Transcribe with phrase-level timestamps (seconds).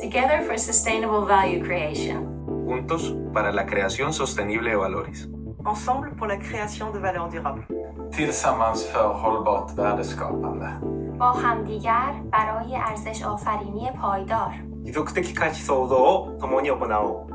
[0.00, 2.26] Together for sustainable value creation.
[2.66, 5.28] Juntos para la creación sostenible de valores.
[5.64, 7.66] Ensemble pour la création de valeurs durables.
[8.12, 10.80] Tillsammans för hållbart värdeskapande.
[11.18, 17.32] با همدیگر برای ارزش آفرینی پایدار 持続的価値創造を共に行おう。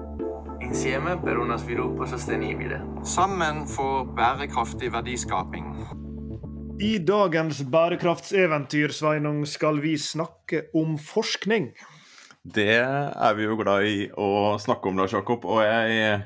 [0.59, 2.81] Insieme per uno sviluppo sostenibile.
[3.03, 5.65] Sammen for bærekraftig verdiskaping.
[6.79, 11.71] I dagens bærekraftseventyr Sveinung, skal vi snakke om forskning.
[12.42, 15.44] Det er vi jo glad i å snakke om, Lars Jakob.
[15.46, 16.22] Og jeg,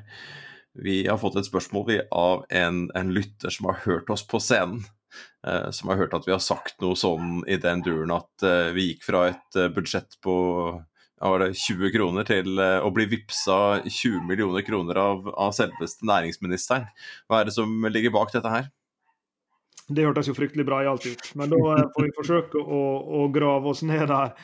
[0.81, 4.81] vi har fått et spørsmål av en, en, lytter som har hørt oss på scenen.
[5.47, 8.73] Eh, som har hørt at vi har sagt noe sånn i den duren at eh,
[8.77, 10.37] vi gikk fra et eh, budsjett på
[11.17, 16.85] var det 20 kroner til å bli vippsa 20 millioner kroner av, av selveste næringsministeren.
[17.25, 18.67] Hva er det som ligger bak dette her?
[19.89, 21.61] Det hørtes jo fryktelig bra alt ut, men da
[21.95, 22.83] får vi forsøke å,
[23.17, 24.35] å grave oss ned der.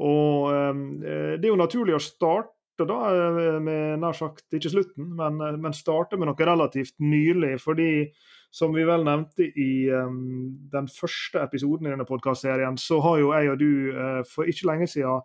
[0.00, 2.96] Og eh, Det er jo naturlig å starte da
[3.60, 7.58] med nær sagt ikke slutten, men, men starte med noe relativt nylig.
[7.60, 7.90] fordi
[8.50, 13.30] som vi vel nevnte i um, den første episoden i denne podkastserien, så har jo
[13.30, 15.20] jeg og du uh, for ikke lenge siden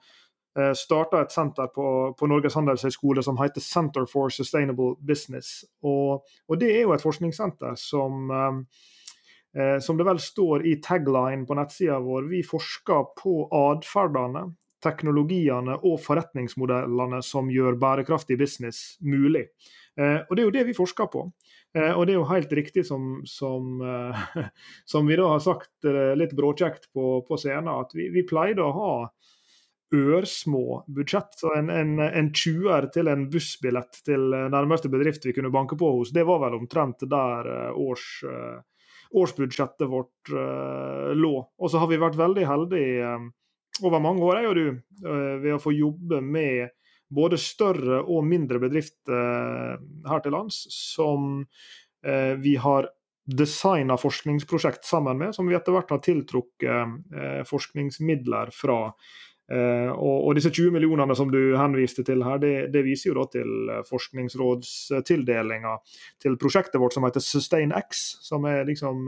[0.59, 1.87] uh, starta et senter på,
[2.19, 5.63] på Norges handelshøyskole som heter Center for Sustainable Business.
[5.81, 8.67] Og, og det er jo et forskningssenter som um,
[9.79, 14.41] som det vel står i tagline på nettsida vår, vi forsker på atferdene,
[14.85, 19.47] teknologiene og forretningsmodellene som gjør bærekraftig business mulig.
[19.97, 21.25] og det er jo det vi forsker på.
[21.75, 24.25] Eh, og det er jo helt riktig som, som, eh,
[24.91, 28.63] som vi da har sagt eh, litt bråkjekt på, på scenen, at vi, vi, pleide
[28.63, 28.93] å ha
[29.95, 31.35] ørsmå budsjett.
[31.39, 31.99] Så en,
[32.31, 36.57] 20-er til en bussbillett til nærmeste bedrift vi kunne banke på hos, det var vel
[36.57, 38.07] omtrent der års,
[39.15, 40.33] årsbudsjettet vårt
[41.15, 41.35] lå.
[41.37, 43.13] Og så har vi vært veldig heldige
[43.83, 44.67] over mange år, er jo du,
[45.43, 46.73] ved å få jobbe med
[47.15, 49.77] både større og mindre bedrifter
[50.09, 51.43] her til lands som
[52.41, 52.87] vi har
[53.25, 58.79] designa forskningsprosjekt sammen med, som vi etter hvert har tiltrukket forskningsmidler fra.
[59.45, 63.73] Og, disse 20 millionene som du henviste til her, det, det viser jo da til
[63.89, 65.75] Forskningsrådstildelinga
[66.21, 69.05] til prosjektet vårt som heter SustainX, som er liksom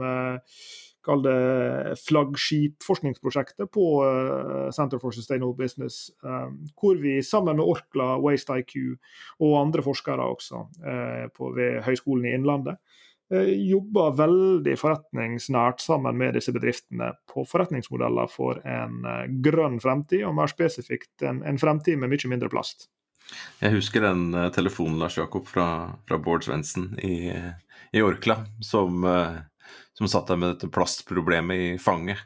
[1.08, 8.16] kall det flaggskipforskningsprosjektet på uh, Center for Sustainable Business, um, hvor vi sammen med Orkla,
[8.22, 8.76] Waste IQ
[9.40, 12.76] og andre forskere også uh, på, ved Høgskolen i Innlandet
[13.32, 19.02] uh, jobber veldig forretningsnært sammen med disse bedriftene på forretningsmodeller for en
[19.44, 22.90] grønn fremtid, og mer spesifikt en, en fremtid med mye mindre plast.
[23.60, 25.68] Jeg husker den telefonen Lars Jakob fra,
[26.08, 27.28] fra Bård Svendsen i,
[27.92, 29.04] i Orkla, som
[29.98, 32.22] som satt der med dette plastproblemet i fanget.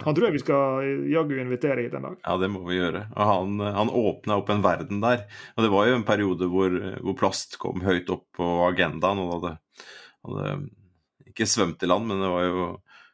[0.00, 2.20] Han tror jeg vi skal jaggu invitere hit en dag.
[2.24, 3.04] Ja, det må vi gjøre.
[3.12, 5.26] Og han, han åpna opp en verden der.
[5.52, 9.20] Og det var jo en periode hvor, hvor plast kom høyt opp på agendaen.
[9.20, 9.52] Og hadde,
[10.24, 10.54] hadde
[11.28, 12.64] ikke svømt i land, men det var jo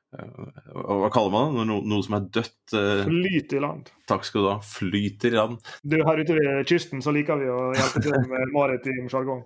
[0.09, 1.65] hva kaller man det?
[1.69, 2.73] Noe, noe som er dødt?
[2.73, 3.91] Flyt i land.
[4.09, 4.57] Takk skal du ha.
[4.65, 5.59] Flyter i land.
[5.85, 9.43] Du, Her ute ved kysten så liker vi å hjelpe til med maritim sjargong.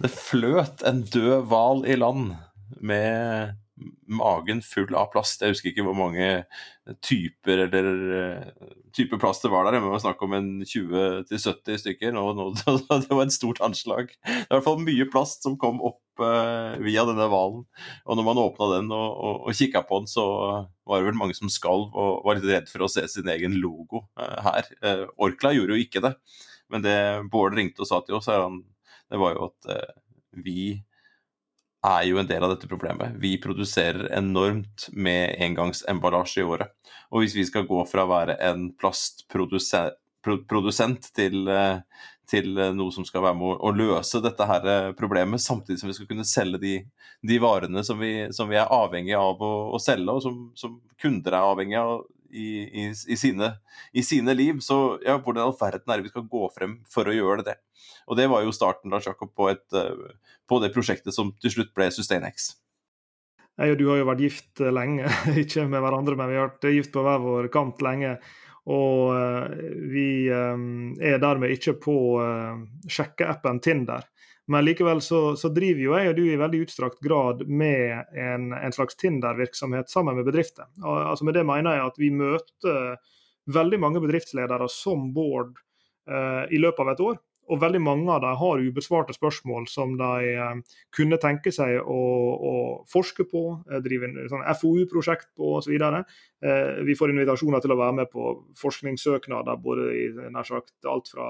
[0.00, 2.32] Det fløt en død hval i land
[2.80, 3.52] med
[4.06, 5.42] magen full av plast.
[5.42, 6.44] Jeg husker ikke hvor mange
[7.02, 7.88] typer eller
[8.94, 9.78] type plast det var der.
[9.78, 12.12] Det var snakk om en 20-70 stykker.
[12.16, 14.12] Nå, nå, det var et stort anslag.
[14.22, 17.64] Det var i hvert fall mye plast som kom opp uh, via denne hvalen.
[18.06, 20.26] Og når man åpna den og, og, og kikka på den, så
[20.88, 23.58] var det vel mange som skalv og var litt redd for å se sin egen
[23.62, 24.70] logo uh, her.
[24.84, 26.14] Uh, Orkla gjorde jo ikke det,
[26.72, 26.96] men det
[27.32, 28.30] Bård ringte og sa til oss,
[29.12, 29.74] det var jo at
[30.42, 30.80] vi
[31.82, 33.16] er jo en del av dette problemet.
[33.18, 36.70] Vi produserer enormt med engangsemballasje i året.
[37.10, 41.50] Og hvis vi skal gå fra å være en plastprodusent til,
[42.30, 42.46] til
[42.78, 46.28] noe som skal være med å løse dette her problemet, samtidig som vi skal kunne
[46.28, 46.74] selge de,
[47.28, 50.80] de varene som vi, som vi, er avhengig av å, å selge, og som, som,
[51.02, 51.92] kunder er avhengig av
[52.32, 53.52] i, i, i, sine,
[53.92, 54.60] i, sine, liv.
[54.64, 57.46] Så ja, hvordan i all verden er det vi skal gå frem for å gjøre
[57.46, 57.58] det?
[58.08, 59.64] Og det var jo starten da, Jakob, på, et,
[60.48, 62.52] på det prosjektet som til slutt ble SustainX.
[63.60, 65.10] Jeg og du har jo vært gift lenge,
[65.44, 68.16] ikke med hverandre, men vi har vært gift på hver vår kant lenge.
[68.72, 69.10] Og
[69.90, 71.96] vi er dermed ikke på
[72.86, 74.06] sjekkeappen Tinder.
[74.50, 78.50] Men likevel så, så, driver jo jeg og du i veldig utstrakt grad med en,
[78.56, 80.66] en slags Tinder-virksomhet sammen med bedrifter.
[80.82, 82.96] Og, altså Med det mener jeg at vi møter
[83.52, 85.54] veldig mange bedriftsledere som Bård
[86.10, 87.20] eh, i løpet av et år.
[87.50, 92.02] Og veldig mange av dem har ubesvarte spørsmål som de eh, kunne tenke seg å,
[92.34, 92.54] å
[92.90, 95.74] forske på, eh, drive en sånn FoU-prosjekt på osv.
[96.42, 101.10] Eh, vi får invitasjoner til å være med på forskningssøknader, både i nær sagt alt
[101.12, 101.28] fra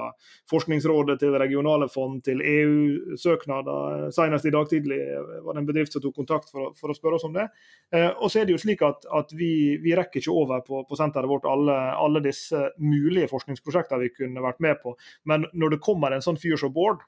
[0.48, 4.08] Forskningsrådet til regionale fond til EU-søknader.
[4.16, 5.00] Senest i dag tidlig
[5.44, 7.44] var det en bedrift som tok kontakt for, for å spørre oss om det.
[7.92, 9.52] Eh, og så er det jo slik at, at vi,
[9.84, 14.44] vi, rekker ikke over på, på senteret vårt alle, alle, disse mulige forskningsprosjektene vi kunne
[14.44, 14.96] vært med på.
[15.28, 17.04] Men når det kommer en sånn fyr som Bård,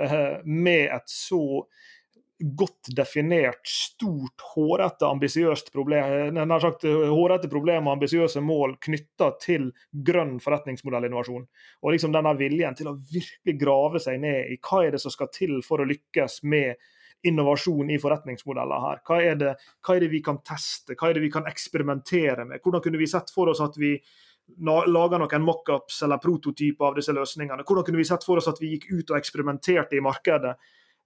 [0.00, 1.66] eh, med et så
[2.42, 9.68] godt definert, stort, hårete, ambisiøst problem, nær sagt hårete problem og ambisiøse mål knytta til
[9.92, 11.44] grønn forretningsmodellinnovasjon.
[11.82, 15.14] Og liksom denne viljen til å virkelig grave seg ned i hva er det som
[15.14, 16.80] skal til for å lykkes med
[17.22, 19.00] innovasjon i forretningsmodeller her.
[19.06, 19.54] Hva er, det,
[19.86, 22.62] hva er det vi kan teste, hva er det vi kan eksperimentere med?
[22.64, 23.94] Hvordan kunne vi sett for oss at vi
[24.66, 27.62] laga noen mockups eller prototyper av disse løsningene?
[27.66, 30.56] Hvordan kunne vi sett for oss at vi gikk ut og eksperimenterte i markedet?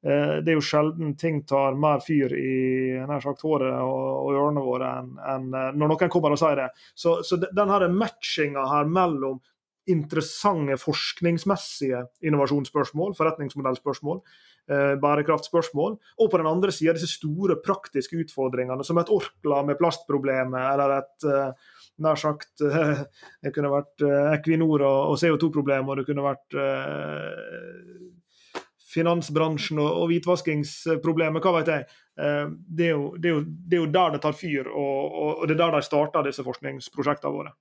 [0.07, 2.51] Eh, det er jo sjelden ting tar mer fyr i
[3.09, 6.61] nær sagt håret og, og ørene våre enn en, eh, når noen kommer og sier
[6.61, 6.71] det.
[6.95, 9.41] Så, så denne matchinga her mellom
[9.91, 14.21] interessante forskningsmessige innovasjonsspørsmål, forretningsmodellspørsmål,
[14.71, 19.79] eh, bærekraftspørsmål, og på den andre sida disse store praktiske utfordringene, som et Orkla med
[19.81, 21.27] plastproblemet, eller et
[22.03, 24.03] nær sagt Det kunne vært
[24.37, 26.59] Equinor og, og CO2-problemet, og det kunne vært
[28.97, 31.87] finansbransjen og, og hvitvaskingsproblemet, hva vet jeg.
[32.21, 32.49] Eh,
[32.79, 35.47] det er, jo, det, er jo, det er, jo, der det tar fyr, og, og,
[35.47, 37.55] det er der de starter disse forskningsprosjektene våre.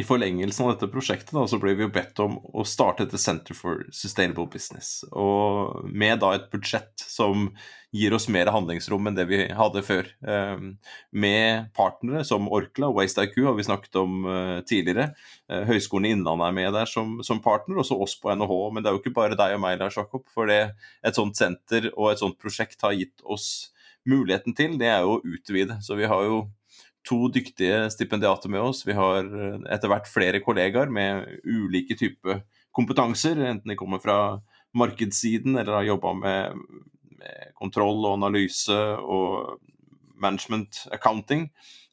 [0.00, 3.16] I forlengelsen av dette prosjektet da, så ble vi jo bedt om å starte et
[3.20, 5.02] Center for Sustainable Business.
[5.12, 7.50] Og med da et budsjett som
[7.92, 10.06] gir oss mer handlingsrom enn det vi hadde før.
[10.22, 10.62] Eh,
[11.10, 15.10] med partnere som Orkla og WasteIQ har vi snakket om eh, tidligere.
[15.50, 18.54] Eh, Høgskolen i Innlandet er med der som, som partner, også oss på NHH.
[18.70, 20.24] Men det er jo ikke bare deg og meg, Lars Jakob.
[20.32, 20.62] For det
[21.06, 23.74] et sånt senter og et sånt prosjekt har gitt oss
[24.08, 25.80] muligheten til, det er jo å utvide.
[25.84, 26.44] Så vi har jo
[27.06, 28.84] to dyktige stipendiater med oss.
[28.86, 32.42] Vi har eh, etter hvert flere kollegaer med ulike typer
[32.76, 34.18] kompetanser, enten de kommer fra
[34.76, 36.60] markedssiden eller har jobba med,
[37.18, 39.58] med, kontroll og analyse og
[40.20, 41.48] management accounting.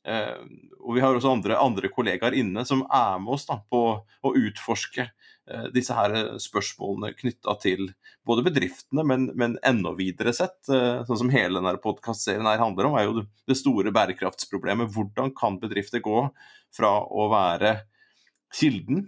[0.07, 0.39] Eh,
[0.80, 4.36] og vi har også andre, andre, kollegaer inne som er med oss da, på å
[4.39, 5.09] utforske
[5.48, 6.13] Eh, disse her
[6.44, 7.86] spørsmålene knytta til
[8.27, 10.59] både bedriftene, men, men, enda videre sett.
[10.68, 14.92] Eh, sånn som hele denne podkastserien handler om, er jo det store bærekraftsproblemet.
[14.92, 16.25] Hvordan kan bedrifter gå
[16.75, 17.77] fra å være
[18.54, 19.06] kilden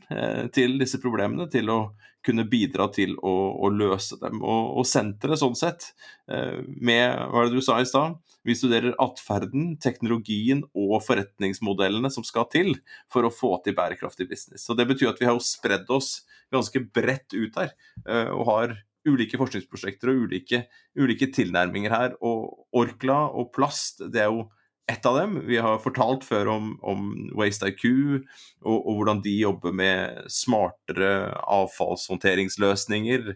[0.55, 1.79] til disse problemene til å
[2.25, 4.41] kunne bidra til å, å løse dem.
[4.43, 5.93] Og, og senteret sånn sett,
[6.27, 12.25] med hva er det du sa i stad, vi studerer atferden, teknologien og forretningsmodellene som
[12.27, 12.75] skal til
[13.11, 14.63] for å få til bærekraftig business.
[14.65, 17.73] Så Det betyr at vi har jo spredd oss ganske bredt ut her,
[18.07, 18.77] eh, og har
[19.07, 20.63] ulike forskningsprosjekter og ulike,
[20.97, 22.15] ulike tilnærminger her.
[22.21, 24.47] Og Orkla og plast, det er jo
[24.89, 25.37] ett av dem.
[25.47, 31.11] Vi har fortalt før om, om WasteIQ og, og, hvordan de jobber med smartere
[31.45, 33.31] avfallshåndteringsløsninger.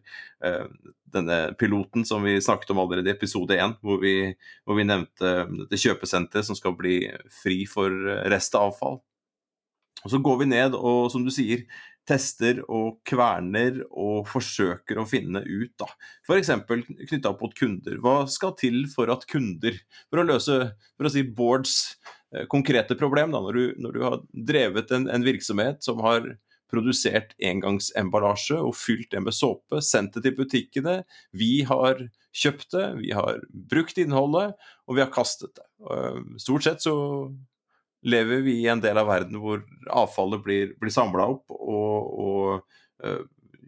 [0.45, 0.67] Eh,
[1.13, 5.81] denne piloten som vi snakket om allerede i episode én, hvor, hvor, vi nevnte dette
[5.83, 7.03] kjøpesenteret som skal bli
[7.43, 7.93] fri for
[8.33, 8.97] restavfall.
[10.03, 11.67] Og Så går vi ned og som du sier,
[12.07, 15.87] tester og kverner og forsøker å finne ut, da.
[16.25, 16.51] F.eks.
[16.67, 17.99] knytta opp mot kunder.
[18.03, 19.77] Hva skal til for at kunder
[20.09, 20.57] For å løse
[20.97, 21.77] for å si Boards
[22.35, 24.17] eh, konkrete problem, da, når du, når du har
[24.51, 26.27] drevet en, en, virksomhet som har
[26.73, 31.01] produsert engangsemballasje og fylt det med såpe, sendt det til butikkene.
[31.37, 32.01] Vi har
[32.33, 34.57] kjøpt det, vi har brukt innholdet,
[34.89, 35.67] og vi har kastet det.
[36.41, 36.95] Stort sett så
[38.03, 43.05] lever vi i en del av verden hvor avfallet blir, blir samla opp og, og
[43.05, 43.21] uh,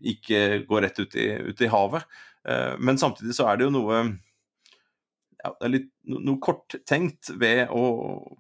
[0.06, 2.06] ikke går rett ut i, ut i havet.
[2.48, 4.02] Uh, men samtidig så er det jo noe
[5.46, 7.86] ja, det er litt, noe korttenkt ved å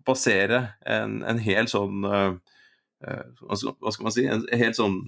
[0.08, 2.34] basere en, en hel sånn uh,
[3.46, 4.26] Hva skal man si?
[4.26, 5.02] En hel sånn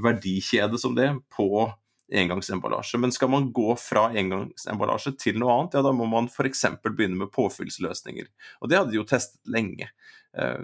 [0.00, 1.66] verdikjede som det på
[2.12, 3.00] engangsemballasje.
[3.00, 6.66] Men skal man gå fra engangsemballasje til noe annet, ja da må man f.eks.
[6.86, 8.30] begynne med påfyllsløsninger.
[8.60, 9.90] Og det hadde de jo testet lenge.
[10.38, 10.62] Uh,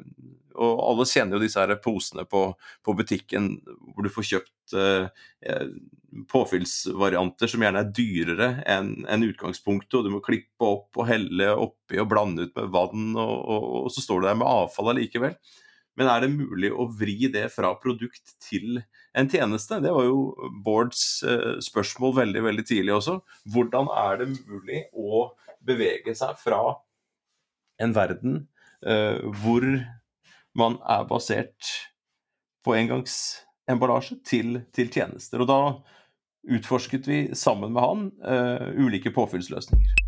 [0.57, 2.49] og alle kjenner jo disse her posene på,
[2.87, 5.09] på butikken hvor du får kjøpt uh,
[6.33, 11.51] påfyllsvarianter som gjerne er dyrere enn en utgangspunktet, og du må klippe opp og helle
[11.53, 14.95] oppi og blande ut med vann, og, og, og så står du der med avfall
[14.95, 15.37] allikevel.
[15.97, 18.81] Men er det mulig å vri det fra produkt til
[19.17, 19.81] en tjeneste?
[19.81, 23.19] Det var jo Bårds eh, spørsmål veldig, veldig tidlig også.
[23.55, 25.31] Hvordan er det mulig å
[25.67, 26.61] bevege seg fra
[27.83, 28.39] en verden
[28.87, 29.65] uh, hvor
[30.57, 31.73] man er basert
[32.65, 35.43] på engangsemballasje til, til tjenester?
[35.43, 35.61] Og da
[36.57, 40.06] utforsket vi sammen med han uh, ulike påfyllsløsninger.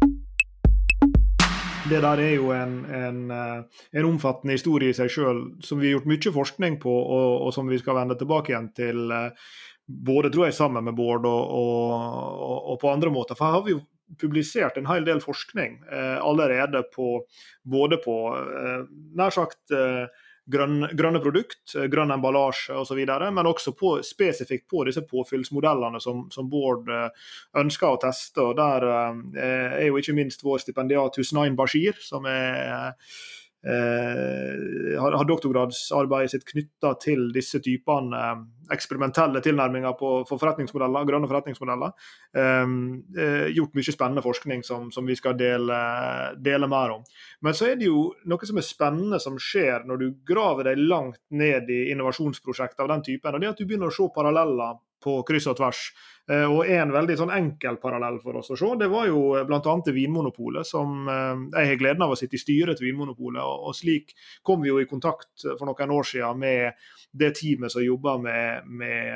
[1.88, 5.88] Det der er jo en, en, eh, en omfattende historie i seg sjøl, som vi
[5.88, 9.14] har gjort mye forskning på, og, og, som vi skal vende tilbake igjen til.
[9.88, 13.38] Både tror jeg sammen med Bård og, og, og på andre måter.
[13.38, 13.80] For her har vi jo
[14.21, 17.23] publisert en hel del forskning eh, allerede på
[17.68, 18.87] både på eh,
[19.18, 20.07] nær sagt eh,
[20.50, 23.00] grønn, grønne produkt, eh, grønn emballasje osv.,
[23.33, 27.09] men også på, spesifikt på disse påfyllsmodellene som, som Bård eh,
[27.61, 28.45] ønsker å teste.
[28.45, 32.95] og Der eh, er jo ikke minst vår stipendiat Husnain Bashir, som er
[33.67, 38.43] har, har doktorgradsarbeidet sitt knytta til disse typene eh,
[38.75, 41.95] eksperimentelle tilnærminger på, for forretningsmodeller, grønne forretningsmodeller.
[42.37, 42.75] Eh,
[43.19, 45.79] eh, gjort mye spennende forskning som, som vi skal dele,
[46.45, 47.07] dele, mer om.
[47.45, 50.85] Men så er det jo noe som er spennende som skjer når du graver deg
[50.85, 53.35] langt ned i innovasjonsprosjekter av den typen.
[53.35, 55.88] og det er at Du begynner å se paralleller på kryss og tvers.
[56.28, 59.75] Eh, og En veldig sånn enkel parallell for oss å se, det var jo bl.a.
[59.87, 60.67] Vinmonopolet.
[60.67, 63.43] som eh, Jeg har gleden av å sitte i styret til Vinmonopolet.
[63.43, 67.85] og Slik kom vi jo i kontakt for noen år siden med det teamet som
[67.85, 69.14] jobber med, med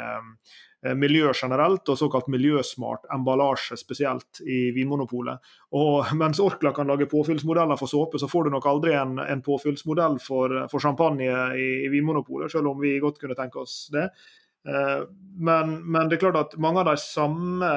[0.87, 5.53] eh, miljø generelt og såkalt miljøsmart emballasje spesielt i Vinmonopolet.
[5.77, 9.45] Og Mens Orkla kan lage påfyllsmodeller for såpe, så får du nok aldri en, en
[9.45, 14.09] påfyllsmodell for, for champagne i, i Vinmonopolet, selv om vi godt kunne tenke oss det.
[14.69, 15.05] Eh,
[15.35, 17.69] men, men, det er klart at mange av de samme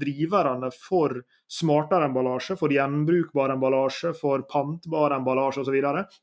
[0.00, 1.14] driverne for
[1.48, 5.78] smartere emballasje, for gjenbrukbar emballasje, for pantbar emballasje osv.,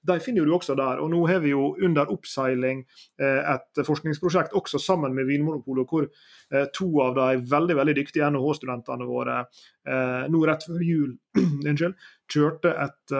[0.06, 1.02] de finner du også der.
[1.02, 2.84] Og Nå har vi jo under oppseiling
[3.22, 8.30] eh, et forskningsprosjekt også sammen med Vinmonopolet, hvor eh, to av de veldig veldig dyktige
[8.30, 9.46] NHH-studentene våre
[9.86, 11.12] nå rett før jul
[12.34, 13.14] kjørte et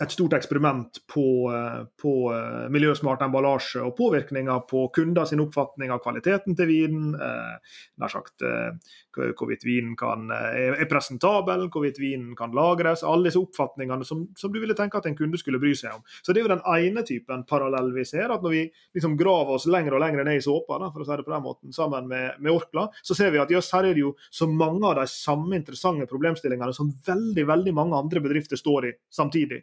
[0.00, 5.92] et stort eksperiment på, eh, på eh, miljøsmart emballasje og påvirkninger på kunder sin oppfatning
[5.92, 7.10] av kvaliteten til vinen.
[7.12, 8.72] Eh, nær sagt eh,
[9.12, 13.02] hvorvidt vinen kan, er presentabel, hvorvidt vinen kan lagres.
[13.04, 16.04] Alle disse oppfatningene som, som, du ville tenke at en kunde skulle bry seg om.
[16.24, 18.32] Så Det er jo den ene typen parallell vi ser.
[18.32, 18.62] at Når vi
[18.96, 21.34] liksom graver oss lenger og lenger ned i såpa, da, for å si det på
[21.34, 24.14] den måten, sammen med, med Orkla, så ser vi at jøss, her er det jo
[24.32, 28.96] så mange av de samme interessante problemstillingene som veldig, veldig mange andre bedrifter står i
[29.12, 29.60] samtidig.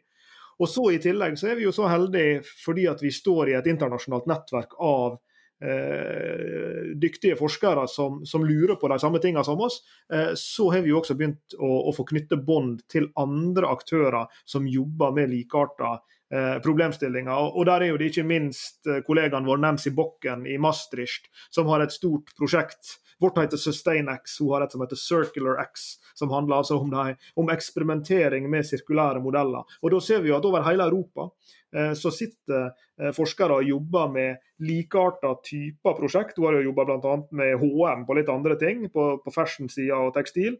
[0.59, 3.57] Og så I tillegg så er vi jo så heldige fordi at vi står i
[3.59, 5.17] et internasjonalt nettverk av
[5.63, 9.81] eh, dyktige forskere som, som, lurer på de samme tingene som oss.
[10.13, 14.41] Eh, så har vi jo også begynt å, å få knytte bånd til andre aktører
[14.45, 17.51] som jobber med likearta eh, problemstillinger.
[17.53, 21.71] Og, Der er jo det ikke minst eh, kollegaen vår Nancy Bokken i Maastricht som
[21.71, 26.61] har et stort prosjekt Vårt heter SustainX, hun har et som heter CircularX, som handler
[26.61, 29.67] altså om, det, om eksperimentering med sirkulære modeller.
[29.83, 31.29] Og Da ser vi jo at over hele Europa
[31.75, 36.37] eh, så sitter eh, forskere og jobber med likearta typer prosjekt.
[36.37, 37.15] Hun har jo jobba bl.a.
[37.31, 40.57] med HM på litt andre ting, på, på fashion-sida og tekstil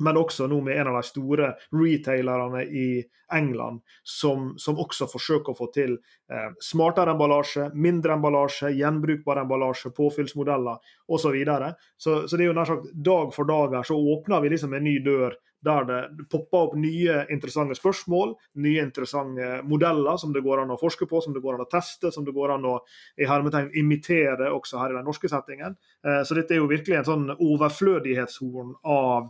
[0.00, 2.88] men også nå med en av de store retailerne i
[3.32, 5.94] England, som, som også forsøker å få til
[6.32, 11.30] eh, smartere emballasje, mindre emballasje, gjenbrukbar emballasje, påfyllsmodeller osv.
[11.30, 11.74] Så, videre.
[11.96, 14.74] så Så det er jo nær sagt dag for dag her så åpner vi liksom
[14.74, 18.32] en ny dør der det popper opp nye interessante spørsmål,
[18.64, 21.70] nye interessante modeller som det går an å forske på, som det går an å
[21.70, 22.78] teste, som det går an å
[23.20, 25.76] i hermetegn imitere også her i den norske settingen.
[26.06, 29.28] Eh, så dette er jo virkelig en sånn overflødighetshorn av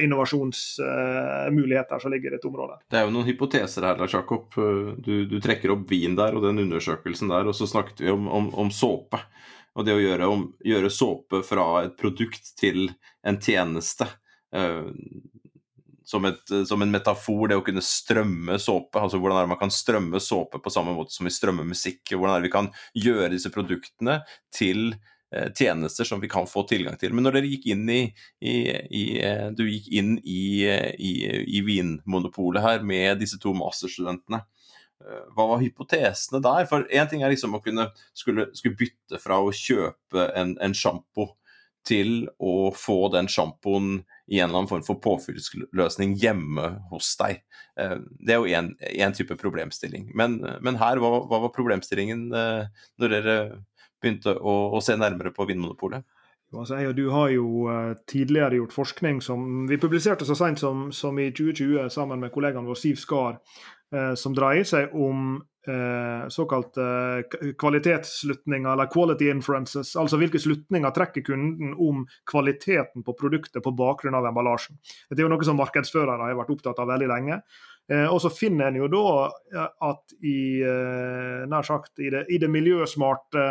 [0.00, 2.82] innovasjonsmuligheter som ligger i dette området.
[2.90, 4.52] Det er jo noen hypoteser her, Lars Jakob.
[5.00, 8.28] Du, du, trekker opp vin der og den undersøkelsen der, og så snakket vi om,
[8.28, 9.22] om, om såpe.
[9.74, 12.90] Og det å gjøre, om, gjøre, såpe fra et produkt til
[13.26, 14.06] en tjeneste.
[14.54, 14.92] Uh,
[16.04, 19.00] som, et, som, en metafor, det å kunne strømme såpe.
[19.00, 22.04] altså Hvordan er det man kan strømme såpe på samme måte som vi strømmer musikk?
[22.12, 22.68] Hvordan er det vi kan
[23.00, 24.20] gjøre disse produktene
[24.52, 25.13] til Eh,
[25.54, 27.14] tjenester som vi kan få tilgang til.
[27.14, 28.00] Men når dere gikk inn i,
[28.44, 34.44] i, i eh, du gikk inn i, i, Vinmonopolet her med disse to masterstudentene,
[35.04, 36.68] eh, hva var hypotesene der?
[36.70, 40.76] For én ting er liksom å kunne skulle, skulle bytte fra å kjøpe en, en
[40.76, 41.32] sjampo
[41.84, 43.98] til å få den sjampoen
[44.32, 47.42] i en eller annen form for påfyllsløsning hjemme hos deg.
[47.76, 50.06] Det er jo én type problemstilling.
[50.16, 53.36] Men, men her, hva, hva, var problemstillingen når dere
[54.02, 56.04] begynte å, å se nærmere på Vinmonopolet?
[56.54, 60.60] Altså, jeg og du har jo uh, tidligere gjort forskning som vi publiserte så sent
[60.62, 63.40] som, som i 2020 sammen med kollegaen vår Siv Skar,
[63.94, 66.86] uh, som dreier seg om uh, såkalte
[67.58, 69.94] kvalitetsslutninger, eller quality inferences.
[70.00, 74.78] Altså hvilke slutninger trekker kunden om kvaliteten på produktet på bakgrunn av emballasjen.
[75.08, 77.42] Dette er jo noe som markedsførere har vært opptatt av veldig lenge.
[77.92, 79.04] Eh, og så finner en jo da
[79.90, 83.44] at i eh, nær sagt i det, i det miljøsmarte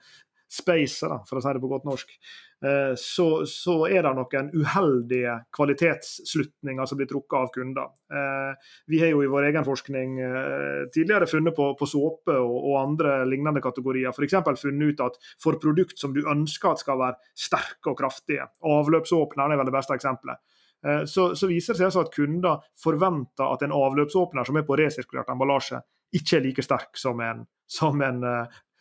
[0.60, 2.14] spacet, for å si det på godt norsk,
[2.64, 7.92] eh, så, så, er det noen uheldige kvalitetsslutninger som blir trukket av kunder.
[8.88, 10.16] Vi har jo i vår egen forskning
[10.94, 14.38] tidligere funnet på, på såpe og, og, andre lignende kategorier f.eks.
[14.62, 19.52] funnet ut at for produkt som du ønsker at skal være sterke og kraftige, avløpsåpneren
[19.52, 20.40] er vel det beste eksempelet,
[21.08, 24.76] så, så, viser det seg altså at kunder forventer at en avløpsåpner som er på
[24.76, 25.78] resirkulert emballasje,
[26.12, 27.40] ikke er like sterk som en,
[27.72, 28.20] som en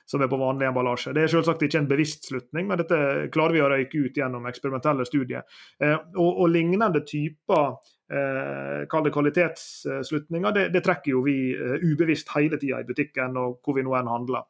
[0.06, 1.14] som er på vanlig emballasje.
[1.16, 2.98] Det er selvsagt ikke en bevisst slutning, men dette
[3.34, 5.46] klarer vi å røyke ut gjennom eksperimentelle studier.
[5.80, 7.66] Eh, og, og, lignende typer
[8.12, 13.80] eh, kvalitetsslutninger, det, det, trekker jo vi eh, ubevisst hele tida i butikken og hvor
[13.80, 14.46] vi nå enn handler.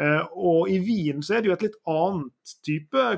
[0.00, 3.08] Eh, og i vin så er det jo et litt annet type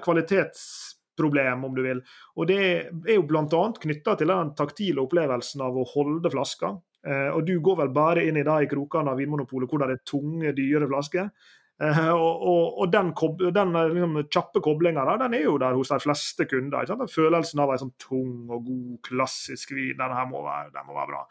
[1.15, 2.03] kvalitetsproblem, om du vil.
[2.37, 3.73] Og det er jo bl.a.
[3.81, 6.77] knytta til den taktile opplevelsen av å holde flaska.
[7.07, 10.05] Eh, og du går vel bare inn i de krokene av Vinmonopolet hvor det er
[10.07, 11.31] tunge, dyre flasker.
[11.75, 13.09] Uh, og, og, og, den,
[13.51, 16.87] den liksom, kjappe koblinga den er jo der hos de fleste kunder.
[16.87, 19.97] Den følelsen av en sånn tung og god, klassisk vin.
[19.99, 21.25] Den her må være, den må være bra.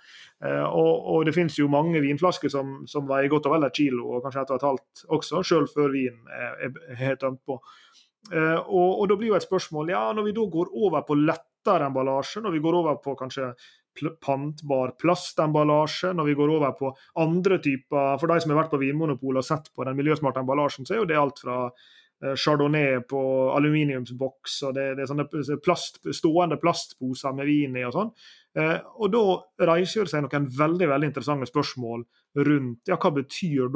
[0.67, 4.17] Og, og, det finnes jo mange vinflasker som, som veier godt og vel et kilo,
[4.17, 7.61] og kanskje et og et halvt også, sjøl før vinen er, er, er tømt på.
[8.31, 11.89] Uh, og, da blir jo et spørsmål ja, når vi da går over på lettere
[11.89, 13.49] emballasje, når vi går over på kanskje
[14.25, 16.13] pantbar plastemballasje.
[16.13, 19.47] Når vi går over på andre typer For de som har vært på Vinmonopolet og
[19.47, 23.21] sett på den miljøsmarte emballasjen, så er jo det alt fra eh, Chardonnay på
[23.53, 28.11] aluminiumsboks, og det, det er sånne plast, stående plastposer med vin i og sånn.
[28.57, 29.23] Eh, og da
[29.73, 32.05] reiser det seg noen veldig veldig interessante spørsmål
[32.49, 33.69] rundt ja, hva betyr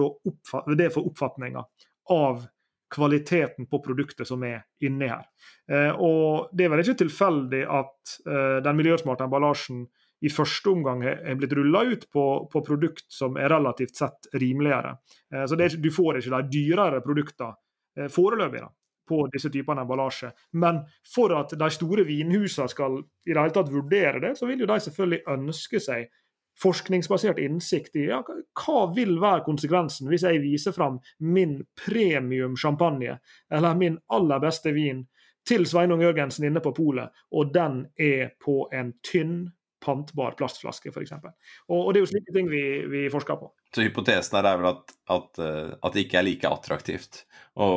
[0.78, 1.66] det for oppfatninga
[2.14, 2.46] av
[2.90, 5.26] kvaliteten på produktet som er inni her.
[5.72, 9.86] Eh, og Det er vel ikke tilfeldig at eh, den miljøsmarte emballasjen
[10.26, 14.96] i første omgang er blitt rulla ut på, på, produkt som er relativt sett rimeligere.
[15.34, 18.68] Eh, så det, Du får ikke de dyrere produktene foreløpig da,
[19.10, 20.30] på disse typene emballasje.
[20.62, 20.84] Men
[21.16, 24.70] for at de store vinhusene skal i det hele tatt vurdere det, så vil jo
[24.70, 26.12] de selvfølgelig ønske seg
[26.62, 33.20] forskningsbasert innsikt i ja, hva vil være konsekvensen hvis jeg viser fram min premium champagne
[33.54, 35.06] eller min aller beste vin
[35.48, 39.46] til Sveinung Jørgensen inne på polet, og den er på en tynn
[39.84, 41.14] pantbar plastflaske, f.eks.
[41.14, 43.52] Og, og det er jo slike ting vi, vi, forsker på.
[43.76, 47.22] Så hypotesen her er vel at, at, eh, at det ikke er like attraktivt
[47.54, 47.68] å,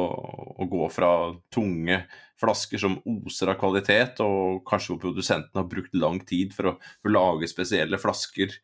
[0.57, 1.13] å, gå fra
[1.53, 2.01] tunge
[2.41, 6.75] flasker som oser av kvalitet, og kanskje hvor produsentene har brukt lang tid for å,
[7.01, 8.57] for å lage spesielle flasker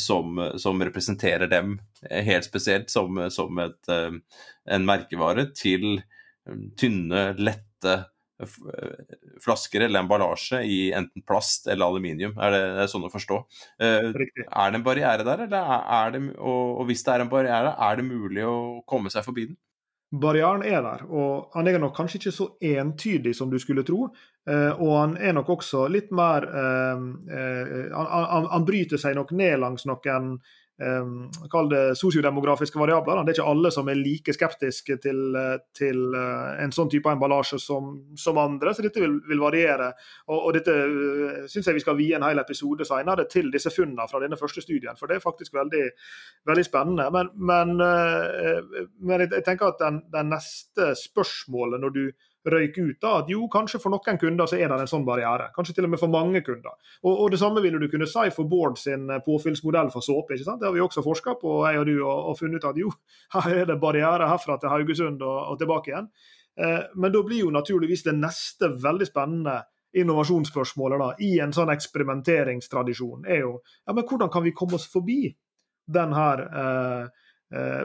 [0.00, 1.78] som, som, representerer dem
[2.10, 4.18] helt spesielt som, som et, eh,
[4.76, 8.00] en merkevare, til eh, tynne, lette
[8.42, 8.48] Eh,
[9.44, 12.32] flasker eller emballasje i enten plast eller aluminium.
[12.40, 13.38] Er det, det er sånn å forstå?
[14.16, 14.46] Riktig.
[14.48, 17.74] er det en barriere der, eller er det, og, og, hvis det er en barriere,
[17.86, 18.56] er det mulig å
[18.90, 19.58] komme seg forbi den?
[20.20, 24.08] Barrieren er der, og han er nok kanskje ikke så entydig som du skulle tro.
[24.44, 27.00] Uh, og han er nok også litt mer uh,
[27.32, 30.36] han, han, han, bryter seg nok ned langs noen
[31.50, 33.20] kall det sosiodemografiske variabler.
[33.22, 35.36] Det er ikke alle som er like skeptiske til,
[35.76, 39.92] til uh, en sånn type emballasje som, som, andre, så dette vil, vil variere.
[40.26, 43.70] Og, og dette eh, syns jeg vi skal vie en hel episode senere til disse
[43.70, 45.84] funnene fra denne første studien, for det er faktisk veldig,
[46.50, 47.06] veldig spennende.
[47.14, 52.04] Men, men, men jeg, tenker at den, den neste spørsmålet når du
[52.50, 55.50] røyke ut da, at jo, kanskje for noen kunder så er det en sånn barriere.
[55.56, 56.76] Kanskje til og med for mange kunder.
[57.02, 60.36] Og, og Det samme ville du kunne si for Bård sin eh, påfyllsmodell for såpe.
[60.36, 60.62] ikke sant?
[60.62, 62.92] Det har vi også forska på, jeg og du, og, og, funnet ut at jo,
[63.36, 66.10] her er det barriere herfra til Haugesund og, og tilbake igjen.
[66.60, 69.62] Eh, men da blir jo naturligvis det neste veldig spennende
[69.94, 74.88] innovasjonsspørsmålet da, i en sånn eksperimenteringstradisjon er jo ja, men hvordan kan vi komme oss
[74.90, 75.28] forbi
[75.94, 77.04] den her eh,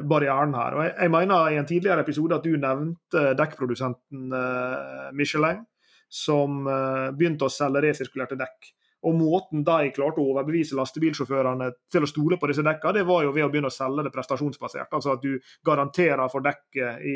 [0.09, 0.77] barrieren her.
[0.77, 5.63] Og jeg, jeg, mener i en tidligere episode at du nevnte dekkprodusenten eh, Michelin,
[6.09, 8.73] som eh, begynte å selge resirkulerte dekk.
[9.07, 13.23] Og måten de klarte å overbevise lastebilsjåførene til å stole på disse dekka, det var
[13.23, 14.91] jo ved å begynne å selge det prestasjonsbasert.
[14.91, 17.15] Altså at du garanterer for dekket i,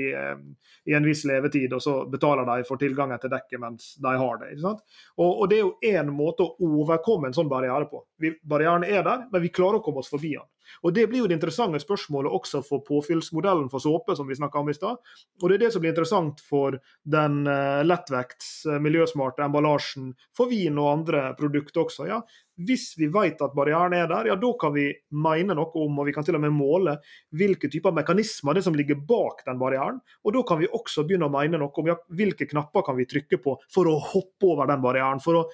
[0.88, 4.40] i en viss levetid, og så betaler de for tilgangen til dekket mens de har
[4.46, 4.54] det.
[4.64, 8.06] Og, og det er jo én måte å overkomme en sånn barriere på.
[8.16, 10.48] Vi, barrieren er der, men vi klarer å komme oss forbi den.
[10.84, 14.62] Og Det blir jo det interessante spørsmålet også for påfyllsmodellen for såpe, som vi snakka
[14.62, 15.02] om i stad.
[15.42, 20.52] Og det er det som blir interessant for den uh, lettvekts, uh, miljøsmarte emballasjen for
[20.52, 22.08] vin og andre produkter også.
[22.10, 22.22] ja.
[22.54, 26.06] Hvis vi vet at barrieren er der, ja, da kan vi mene noe om, og
[26.06, 27.00] vi kan til og med måle
[27.34, 29.98] hvilke typer mekanismer det er som ligger bak den barrieren.
[30.22, 33.10] Og da kan vi også begynne å mene noe om ja, hvilke knapper kan vi
[33.10, 35.24] trykke på for å hoppe over den barrieren.
[35.24, 35.48] For å,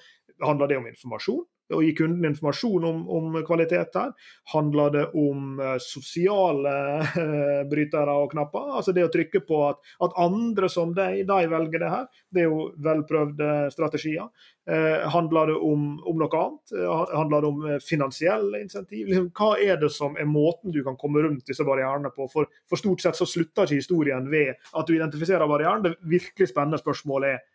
[0.44, 1.46] handler det om informasjon?
[1.74, 4.12] Å gi kunden informasjon om, om kvalitet her?
[4.52, 8.70] Handler det om uh, sosiale uh, brytere og knapper?
[8.80, 12.08] Altså det å trykke på at, at andre som deg, de velger det her.
[12.30, 14.30] Det er jo velprøvde strategier.
[14.70, 16.74] Uh, handler det om, om noe annet?
[17.14, 19.06] handler det om finansielle insentiv?
[19.08, 22.28] Liksom, hva er det som er måten du kan komme rundt disse barrierene på?
[22.32, 25.86] For, for stort sett så slutter ikke historien ved at du identifiserer barrieren.
[25.86, 27.48] Det virkelig spennende spørsmålet er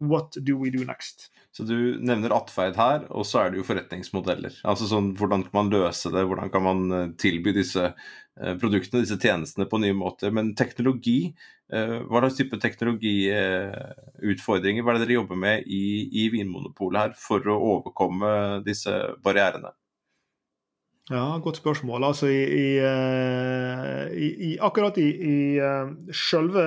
[0.00, 1.30] What do we do next?
[1.52, 4.52] Så Du nevner atferd her, og så er det jo forretningsmodeller.
[4.64, 9.02] Altså sånn, Hvordan kan man løse det, hvordan kan man eh, tilby disse eh, produktene,
[9.04, 10.30] disse tjenestene på nye måter.
[10.32, 11.34] Men teknologi,
[11.72, 17.12] eh, hva slags type teknologiutfordringer hva er det dere jobber med i, i Vinmonopolet her
[17.18, 18.30] for å overkomme
[18.64, 18.92] disse
[19.24, 19.70] barrierene?
[21.10, 22.04] Ja, Godt spørsmål.
[22.06, 24.12] Altså, i, i, eh,
[24.50, 25.38] i, akkurat i, i
[26.14, 26.66] sjølve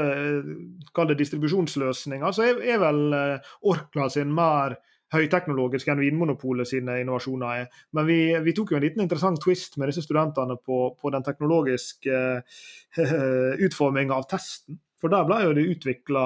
[0.89, 3.15] selve det distribusjonsløsninga, så er, er vel
[3.71, 4.75] Orkla sin mer
[5.13, 7.82] høyteknologisk enn Vinmonopolet sine innovasjoner er.
[7.95, 11.25] Men vi, vi, tok jo en liten interessant twist med disse studentene på, på den
[11.25, 12.21] teknologiske
[12.99, 14.79] uh, utforminga av testen.
[15.01, 16.25] For der ble jo det utvikla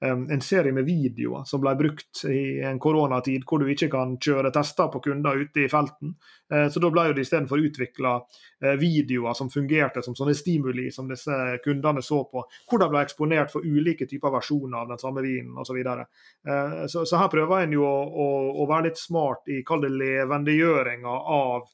[0.00, 4.50] en serie med videoer som ble brukt i en koronatid, hvor du ikke kan kjøre
[4.52, 6.12] tester på kunder ute i felten.
[6.52, 8.12] Eh, så da ble det istedenfor utvikla
[8.62, 11.32] eh, videoer som fungerte som sånne stimuli som disse
[11.64, 15.56] kundene så på, hvor de ble eksponert for ulike typer versjoner av den samme vinen
[15.56, 15.72] osv.
[15.72, 16.06] Så, videre.
[16.48, 18.28] Eh, så Så her prøver en jo å, å,
[18.62, 21.66] å være litt smart i kall det levendegjøringa av,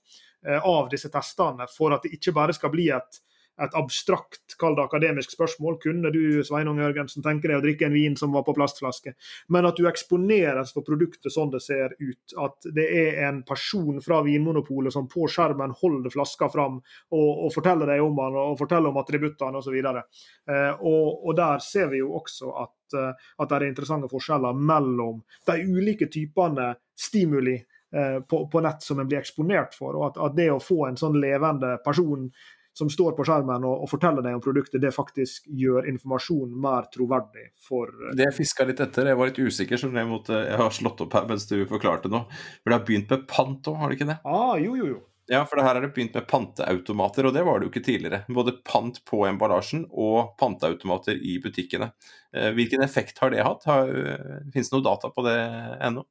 [0.63, 3.21] av disse testene, for at det ikke bare skal bli et
[3.61, 5.77] et abstrakt, kall akademisk spørsmål.
[5.83, 9.13] Kunne du Sveinung Jørgensen, tenke deg å drikke en vin som var på plastflaske?
[9.53, 12.37] Men at du eksponeres for produktet sånn det ser ut.
[12.41, 17.53] At det er en person fra Vinmonopolet som på skjermen holder flaska fram og, og
[17.55, 19.77] forteller deg om den og forteller om attributtene osv.
[19.83, 24.57] Eh, og, og der ser vi jo også at, eh, at det er interessante forskjeller
[24.57, 29.99] mellom de ulike typene stimuli eh, på, på, nett som en blir eksponert for.
[29.99, 32.31] og at, at det å få en sånn levende person
[32.79, 36.89] som står på skjermen og, og, forteller deg om produktet, det faktisk gjør informasjon mer
[36.93, 38.11] troverdig for uh...
[38.17, 41.05] Det jeg fiska litt etter, jeg var litt usikker, så jeg, måtte, jeg har slått
[41.05, 42.25] opp her mens du forklarte nå.
[42.63, 44.21] For det har begynt med pant òg, har det ikke det?
[44.25, 45.01] Ah, jo, jo, jo.
[45.31, 47.85] Ja, for det her er det begynt med panteautomater, og det var det jo ikke
[47.87, 48.25] tidligere.
[48.35, 51.93] Både pant på emballasjen og panteautomater i butikkene.
[52.35, 53.63] Eh, hvilken effekt har det hatt?
[53.71, 55.39] Har, eh, Fins det noe data på det
[55.79, 56.03] ennå?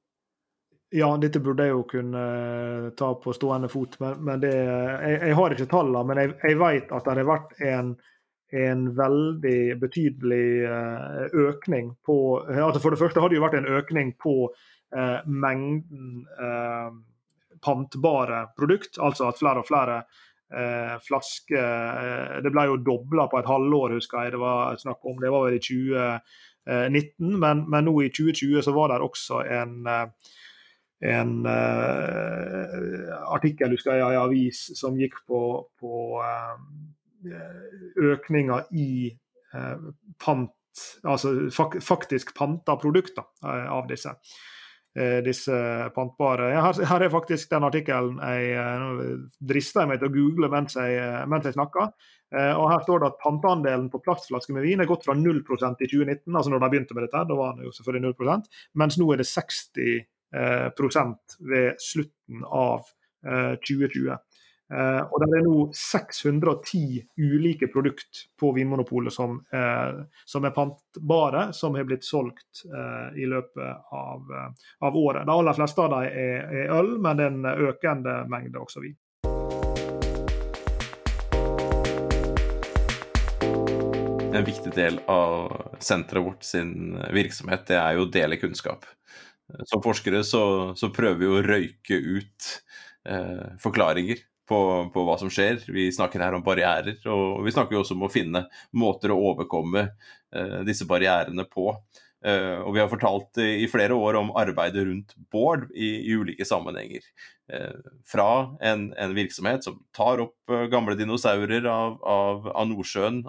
[0.94, 5.20] Ja, dette burde jeg jo kunne eh, ta på stående fot, men, men det, jeg,
[5.22, 6.02] jeg, har ikke tallene.
[6.10, 7.94] Men jeg, jeg, vet at det har vært en,
[8.64, 13.70] en veldig betydelig eh, økning på altså For det første har det jo vært en
[13.72, 16.92] økning på eh, mengden eh,
[17.64, 20.02] pantbare produkt, altså at flere og flere
[20.52, 21.64] eh, flasker
[22.04, 25.24] eh, Det ble jo dobla på et halvår, husker jeg det var snakk om.
[25.24, 29.94] Det var vel i 2019, men, men nå i 2020 så var det også en
[31.02, 35.42] en uh, artikkel husker jeg, i avis som gikk på,
[35.82, 36.56] på uh,
[38.12, 39.10] økninga i
[39.56, 39.90] uh,
[40.22, 40.54] pant,
[41.02, 44.14] altså fak faktisk panta produkter av disse.
[45.26, 45.56] disse
[45.96, 46.50] pantbare.
[46.52, 50.96] Her, er faktisk den artikkelen jeg drister meg til å google mens jeg,
[51.32, 51.92] mens jeg snakker.
[52.56, 55.92] og Her står det at panteandelen på plastflasker med vin er gått fra 0% i
[55.92, 58.52] 2019, altså når de begynte med dette, da var den jo selvfølgelig 0%
[58.84, 60.21] mens nå er det 60 Eh, prosent
[61.40, 62.86] ved slutten av
[63.68, 64.08] 2020.
[64.08, 64.18] Eh,
[64.72, 69.42] eh, og det er nå 610 ulike produkt på Vinmonopolet som,
[70.26, 72.64] som er pantbare, som har blitt solgt
[73.20, 74.32] i løpet av,
[74.80, 75.28] av, året.
[75.28, 78.86] De aller fleste av dem er, er øl, men det er en økende mengde også
[78.88, 78.98] vin.
[84.32, 85.52] En viktig del av
[85.84, 88.86] senteret vårt sin virksomhet det er jo å dele kunnskap.
[89.70, 90.44] Som forskere så,
[90.78, 92.52] så prøver vi å røyke ut
[93.10, 94.62] eh, forklaringer på,
[94.94, 95.64] på, hva som skjer.
[95.72, 98.46] Vi snakker her om barrierer, og vi snakker også om å finne
[98.78, 101.72] måter å overkomme eh, disse barrierene på.
[102.22, 106.46] Uh, og vi har fortalt i flere år om arbeidet rundt Bård i, i ulike
[106.46, 107.02] sammenhenger.
[107.50, 108.28] Uh, fra
[108.62, 113.24] en, en, virksomhet som tar opp gamle dinosaurer av, av, av Nordsjøen,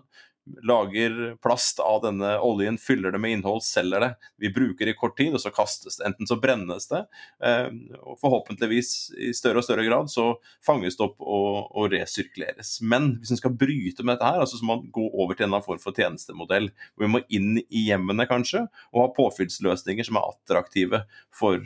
[0.63, 4.11] lager plast av denne oljen, fyller det med innhold, selger det.
[4.43, 6.07] Vi bruker det i kort tid, og så kastes det.
[6.09, 7.03] Enten så brennes det,
[7.45, 7.69] eh,
[8.01, 10.33] og forhåpentligvis i større og større grad så
[10.67, 12.75] fanges det opp og, og resirkuleres.
[12.83, 15.49] Men hvis en skal bryte med dette her, altså så må man gå over til
[15.49, 16.73] en form for tjenestemodell.
[16.95, 21.63] Hvor vi må inn i hjemmene kanskje, og ha påfyllsløsninger som er attraktive for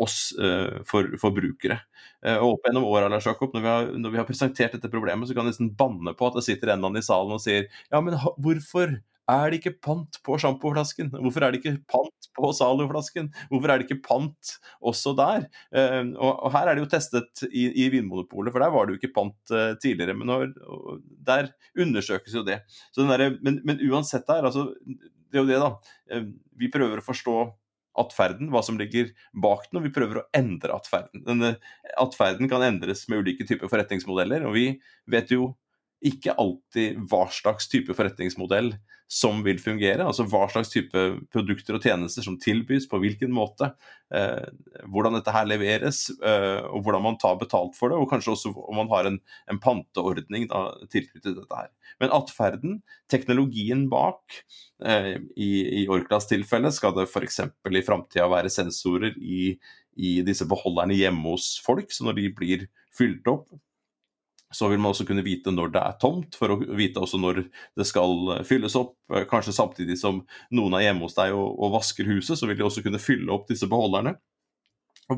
[0.00, 1.78] oss uh, for forbrukere.
[2.24, 4.90] Uh, og opp gjennom åra, Lars Jakob, når vi, har, når vi, har, presentert dette
[4.92, 7.36] problemet, så kan jeg nesten banne på at det sitter en eller annen i salen
[7.36, 8.98] og sier ja, men hvorfor
[9.32, 11.12] er det ikke pant på sjampoflasken?
[11.14, 13.28] Hvorfor er det ikke pant på Zalo-flasken?
[13.52, 15.46] Hvorfor er det ikke pant også der?
[15.70, 19.00] Uh, og, her er det jo testet i, i Vinmonopolet, for der var det jo
[19.00, 20.16] ikke pant tidligere.
[20.18, 20.48] Men når,
[21.22, 22.62] der undersøkes jo det.
[22.98, 26.22] Der, men, men, uansett der, altså, det er jo det, da.
[26.58, 27.36] Vi prøver å forstå
[27.98, 31.24] atferden, hva som ligger bak den, og vi prøver å endre atferden.
[31.26, 31.54] Denne
[32.00, 34.66] atferden kan endres med ulike typer forretningsmodeller, og vi
[35.12, 35.52] vet jo
[36.02, 38.72] ikke alltid hva slags type forretningsmodell
[39.12, 40.04] som vil fungere.
[40.06, 41.00] Altså hva slags type
[41.32, 43.68] produkter og tjenester som tilbys, på hvilken måte.
[44.14, 44.48] Eh,
[44.88, 48.00] hvordan dette her leveres, eh, og hvordan man tar betalt for det.
[48.00, 49.20] Og kanskje også om man har en,
[49.52, 51.70] en panteordning da, tilknyttet dette her.
[52.02, 52.80] Men atferden,
[53.12, 54.40] teknologien bak,
[54.82, 57.44] eh, i, i Orklas tilfelle skal det f.eks.
[57.46, 59.58] i framtida være sensorer i,
[60.00, 61.92] i disse beholderne hjemme hos folk.
[61.92, 63.52] Så når de blir fylt opp,
[64.52, 67.44] så vil man også kunne vite når det er tomt, for å vite også når
[67.78, 68.94] det skal fylles opp.
[69.12, 70.22] Eh, kanskje samtidig som
[70.54, 73.32] noen er hjemme hos deg og, og vasker huset, så vil de også kunne fylle
[73.34, 74.16] opp disse beholderne.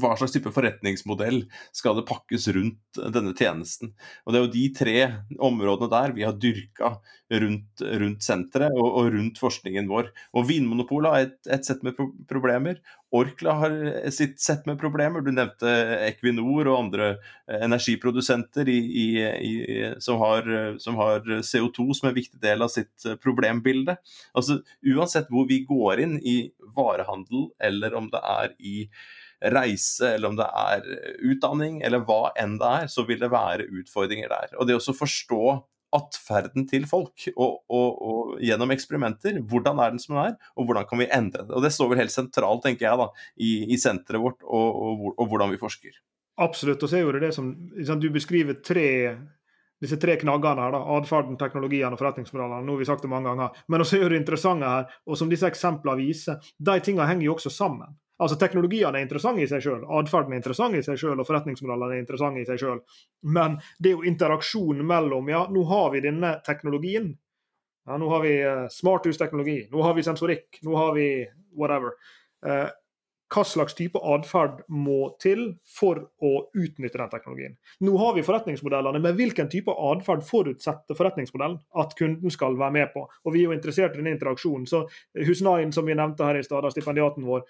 [0.00, 3.94] Hva slags type forretningsmodell skal det pakkes rundt denne tjenesten?
[4.24, 4.96] Og Det er jo de tre
[5.38, 6.96] områdene der vi har dyrka
[7.32, 10.10] rundt, rundt senteret og, og, rundt forskningen vår.
[10.36, 12.80] Og Vinmonopolet har et, et sett med pro problemer.
[13.14, 13.74] Orkla har
[14.14, 15.22] sitt sett med problemer.
[15.22, 15.70] Du nevnte
[16.08, 17.10] Equinor og andre
[17.46, 19.52] energiprodusenter i, i, i,
[20.02, 20.48] som, har,
[20.82, 23.96] som, har, CO2 som en viktig del av sitt problembilde.
[24.34, 24.60] Altså
[24.94, 26.38] Uansett hvor vi går inn i
[26.74, 28.88] varehandel, eller om det er i
[29.52, 30.88] reise, eller om det er
[31.24, 34.56] utdanning, eller hva enn det er, så vil det være utfordringer der.
[34.58, 35.44] Og det å forstå
[35.94, 39.38] atferden til folk og, og, og, gjennom eksperimenter.
[39.50, 41.54] Hvordan er den som den er, og hvordan kan vi endre det.
[41.54, 45.24] Og Det står vel helt sentralt tenker jeg da, i, i senteret vårt og, og,
[45.30, 45.94] hvordan vi forsker.
[46.42, 46.82] Absolutt.
[46.82, 47.52] og så er jo det som
[48.02, 48.88] Du beskriver tre
[49.82, 52.62] disse tre knaggene her, da, atferden, teknologien og forretningsmodellene.
[52.64, 53.58] Nå har vi sagt det mange ganger.
[53.68, 57.34] Men også er det interessante her, og som disse eksemplene viser, de tingene henger jo
[57.34, 57.92] også sammen.
[58.22, 61.96] Altså Teknologiene er interessante i seg sjøl, atferden er interessant i seg sjøl, og forretningsmodellene
[61.96, 62.82] er interessante i seg sjøl.
[63.34, 67.10] Men det er jo interaksjonen mellom Ja, nå har vi denne teknologien.
[67.84, 71.08] Ja, nå har vi uh, smarthusteknologi, nå har vi sensorikk, nå har vi
[71.58, 71.98] whatever.
[72.46, 72.70] Uh,
[73.32, 77.56] hva slags type atferd må til for å utnytte den teknologien.
[77.84, 82.92] Nå har vi forretningsmodellene, men hvilken type atferd forutsetter forretningsmodellen at kunden skal være med
[82.94, 83.06] på?
[83.24, 84.66] Og Vi er jo interessert i denne interaksjonen.
[84.66, 84.86] så
[85.26, 87.42] Husnain, som vi nevnte her i stad, stipendiaten vår,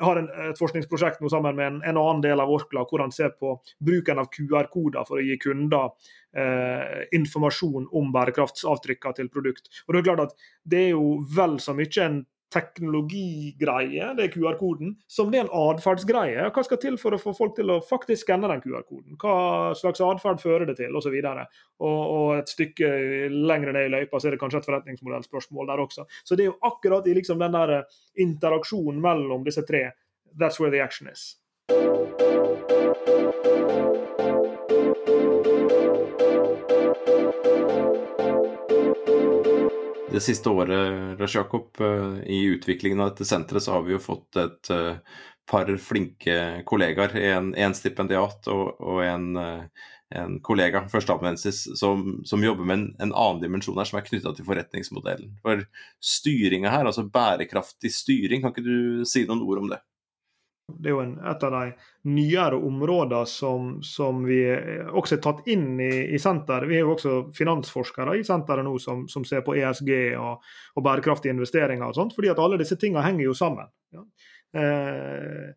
[0.00, 3.12] har en, et forskningsprosjekt nå sammen med en, en, annen del av Orkla, hvor han
[3.12, 5.90] ser på bruken av QR-koder for å gi kunder
[6.36, 9.68] eh, informasjon om bærekraftsavtrykkene til produkt.
[9.86, 14.32] Og Det er klart at det er jo vel så mye en teknologigreie, det er
[14.34, 16.50] QR-koden, som det er en atferdsgreie.
[16.52, 19.16] Hva skal til for å få folk til å faktisk skanne den QR-koden?
[19.20, 21.16] Hva slags atferd fører det til, osv.
[21.16, 21.42] Og,
[21.80, 22.92] og, og et stykke
[23.32, 26.06] lenger ned i løypa så er det kanskje et forretningsmodellspørsmål der også.
[26.22, 27.78] Så det er jo akkurat i liksom den der
[28.20, 29.88] interaksjonen mellom disse tre
[30.38, 31.36] that's where the action is.
[40.12, 44.02] Det siste året Lars Jakob, eh, i utviklingen av dette senteret, så har vi jo
[44.02, 44.98] fått et eh,
[45.48, 46.36] par flinke
[46.68, 47.16] kollegaer.
[47.32, 49.86] En, en stipendiat og, og en, eh,
[50.20, 54.34] en, kollega, førsteamanuensis, som, som, jobber med en, en, annen dimensjon her, som er knytta
[54.36, 55.32] til forretningsmodellen.
[55.46, 55.64] For
[56.12, 59.80] styringa her, altså bærekraftig styring, kan ikke du si noen ord om det?
[60.68, 64.40] Det er jo en, et av de nyere områdene som, som, vi
[64.88, 66.68] også har tatt inn i, i senteret.
[66.70, 70.44] Vi er jo også finansforskere i senteret nå som, som ser på ESG og,
[70.76, 73.68] og, bærekraftige investeringer og sånt, fordi at alle disse tingene henger jo sammen.
[73.92, 74.06] Ja.
[74.62, 75.50] Eh,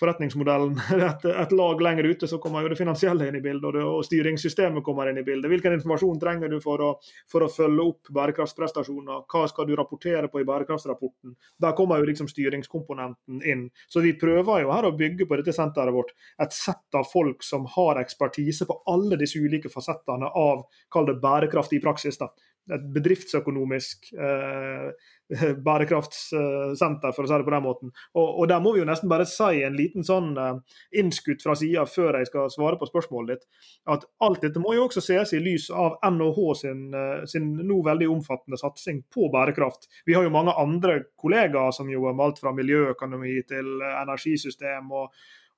[0.00, 0.78] forretningsmodellen
[1.08, 3.84] et, et, lag lenger ute, så kommer jo det finansielle inn i bildet, og, det,
[3.86, 5.50] og styringssystemet kommer inn i bildet.
[5.52, 6.90] Hvilken informasjon trenger du for å,
[7.30, 9.24] for å, følge opp bærekraftsprestasjoner?
[9.30, 11.36] Hva skal du rapportere på i bærekraftsrapporten?
[11.62, 13.68] Der kommer jo liksom styringskomponenten inn.
[13.90, 17.44] Så vi prøver jo her å bygge på dette senteret vårt et sett av folk
[17.46, 22.18] som har ekspertise på alle disse ulike fasettene av kall det bærekraft i praksis.
[22.20, 22.32] da
[22.72, 25.10] et bedriftsøkonomisk eh,
[25.66, 27.92] bærekraftssenter, for å si det på den måten.
[28.14, 31.56] Og, og, der må vi jo nesten bare si en liten sånn eh, innskutt fra
[31.58, 35.34] sida før jeg skal svare på spørsmålet ditt, at alt dette må jo også ses
[35.36, 39.88] i lys av NHH sin, eh, sin nå veldig omfattende satsing på bærekraft.
[40.06, 44.92] Vi har jo mange andre kollegaer som jobber med alt fra miljøøkonomi til eh, energisystem.
[44.92, 45.10] og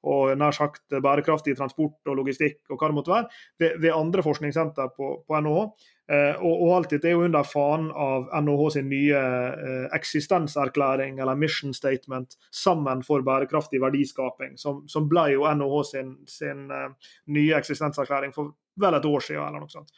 [0.06, 4.24] og nær sagt bærekraftig transport og logistikk og hva det måtte være, ved, ved andre
[4.26, 5.62] forskningssenter på, på NHH.
[6.06, 11.18] Eh, og, og, alt dette er jo under fanen av NHH sin nye eh, eksistenserklæring,
[11.18, 17.10] eller mission statement, sammen for bærekraftig verdiskaping, som, som ble jo NHH sin, sin eh,
[17.34, 19.90] nye eksistenserklæring for vel et år siden, eller noe sånt.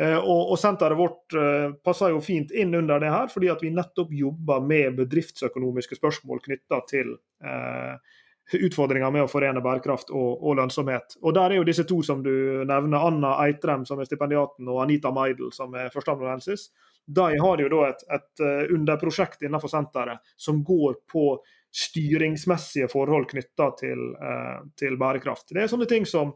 [0.00, 3.60] Eh, og, og Senteret vårt eh, passer jo fint inn under det her, fordi at
[3.64, 7.12] vi nettopp jobber med bedriftsøkonomiske spørsmål knytta til
[7.44, 8.21] eh,
[8.58, 11.16] utfordringer med å forene bærekraft og, og, lønnsomhet.
[11.22, 12.32] Og Der er jo disse to som du
[12.68, 16.68] nevner, Anna Eitrem som er stipendiaten og Anita Meidel som er førsteamanuensis.
[17.06, 18.44] De har jo da et, et
[18.76, 21.26] underprosjekt innenfor senteret som går på
[21.72, 24.02] styringsmessige forhold knytta til,
[24.78, 25.50] til, bærekraft.
[25.50, 26.34] Det er sånne ting som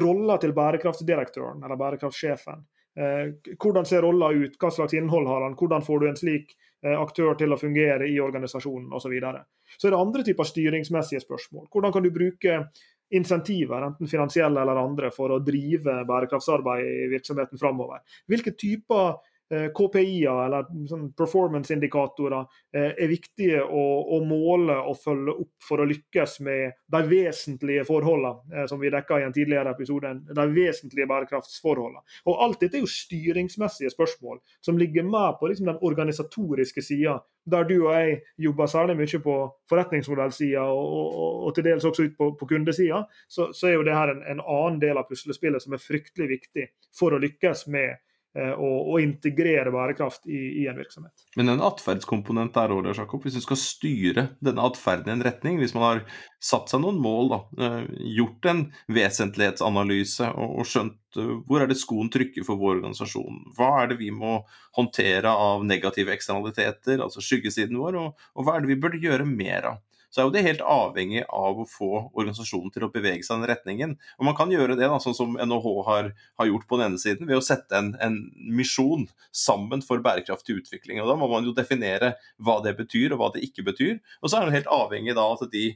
[0.00, 2.62] rolla til bærekraftsdirektøren eller bærekraftsjefen.
[2.98, 6.48] Eh, hvordan ser rolla ut, hva slags innhold har han, hvordan får du en slik
[6.50, 9.08] eh, aktør til å fungere i organisasjonen osv.
[9.08, 9.42] Så, videre.
[9.76, 11.66] så er det andre typer styringsmessige spørsmål.
[11.72, 12.60] Hvordan kan du bruke
[13.08, 18.04] insentiver, enten finansielle eller andre, for å drive bærekraftsarbeid i virksomheten framover?
[18.28, 23.84] Hvilke typer Eh, KPI-er, eller sånn performance-indikatorer, eh, er viktige å,
[24.16, 28.92] å, måle og følge opp for å lykkes med de vesentlige forholdene, eh, som vi
[28.92, 30.12] dekka i en tidligere episode.
[30.36, 32.04] De vesentlige bærekraftsforholdene.
[32.28, 37.18] Og Alt dette er jo styringsmessige spørsmål som ligger med på liksom den organisatoriske sida,
[37.48, 39.36] der du og jeg jobber særlig mye på
[39.70, 43.00] forretningsmodellsida og, og, og, til dels også ut på, på kundesida.
[43.28, 46.28] Så, så, er jo det her en, en annen del av puslespillet som er fryktelig
[46.34, 51.24] viktig for å lykkes med Eh, og, og, integrere bærekraft i, i, en virksomhet.
[51.38, 53.24] Men en atferdskomponent der òg, Jakob.
[53.24, 56.02] Hvis du skal styre denne atferden i en retning, hvis man har
[56.38, 57.88] satt seg noen mål, da, eh,
[58.18, 58.62] gjort en
[58.94, 63.92] vesentlighetsanalyse og, og skjønt eh, hvor er det skoen trykker for vår organisasjon, hva er
[63.92, 64.38] det vi må
[64.78, 69.26] håndtere av negative eksternaliteter, altså skyggesiden vår, og, og hva er det vi burde gjøre
[69.28, 73.24] mer av så er jo det helt avhengig av å få organisasjonen til å bevege
[73.26, 73.94] seg i den retningen.
[74.16, 77.02] Og Man kan gjøre det da, sånn som NHH har, har gjort på den ene
[77.02, 78.16] siden, ved å sette en, en,
[78.58, 81.02] misjon sammen for bærekraftig utvikling.
[81.02, 83.98] Og Da må man jo definere hva det betyr og hva det ikke betyr.
[84.22, 85.66] Og så er det helt avhengig da at de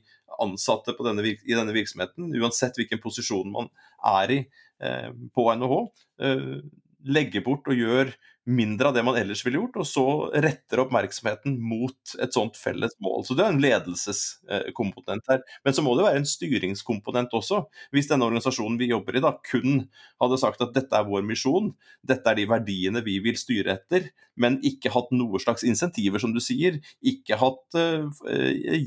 [0.43, 3.69] ansatte denne, i denne virksomheten, uansett hvilken posisjon man
[4.15, 4.41] er i
[4.81, 5.81] eh, på NHH,
[6.25, 6.47] eh,
[7.13, 8.15] legger bort og gjør
[8.45, 10.05] mindre av det man ellers ville gjort, og så
[10.43, 13.23] retter oppmerksomheten mot et sånt felles mål.
[13.27, 15.45] Så det er en ledelseskomponent her.
[15.63, 17.63] Men så må det være en styringskomponent også.
[17.95, 19.87] Hvis denne organisasjonen vi jobber i da kun
[20.23, 21.71] hadde sagt at dette er vår misjon,
[22.07, 26.33] dette er de verdiene vi vil styre etter, men ikke hatt noe slags insentiver, som
[26.35, 28.09] du sier, ikke hatt uh,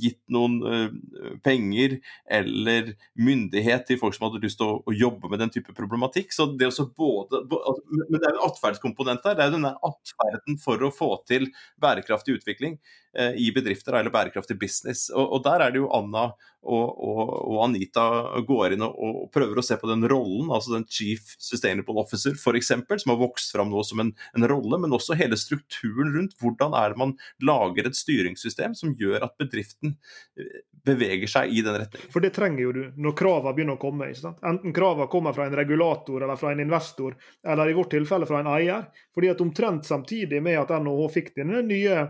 [0.01, 5.29] gitt noen uh, penger eller myndighet til folk som hadde lyst til å, å, jobbe
[5.31, 6.33] med den type problematikk.
[6.33, 10.81] Så det også både, både Men det er en atferdskomponent der er denne atferden for
[10.83, 11.47] å få til
[11.81, 12.77] bærekraftig utvikling
[13.17, 15.07] eh, i bedrifter eller bærekraftig business.
[15.13, 16.29] Og, og, der er det jo Anna
[16.65, 17.21] og, og,
[17.53, 18.05] og Anita
[18.47, 22.71] går inn og, prøver å se på den rollen, altså den Chief Sustainable Officer f.eks.,
[23.03, 26.37] som har vokst fram nå som en, en, rolle, men også hele strukturen rundt.
[26.41, 29.95] Hvordan er det man lager et styringssystem som gjør at bedriften
[30.39, 32.13] eh, beveger seg i den retningen?
[32.13, 34.09] For det trenger jo du når kravene begynner å komme.
[34.11, 38.41] Enten kravene kommer fra en regulator eller fra en investor, eller i vårt tilfelle fra
[38.41, 38.89] en eier.
[39.13, 42.07] fordi at omtrent samtidig med at NHH fikk denne nye